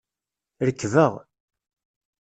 Rekbeɣ. 0.65 1.13